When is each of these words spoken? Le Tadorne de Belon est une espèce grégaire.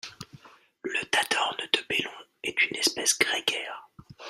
Le 0.81 0.99
Tadorne 1.11 1.69
de 1.73 1.79
Belon 1.87 2.11
est 2.41 2.63
une 2.65 2.75
espèce 2.77 3.15
grégaire. 3.19 3.87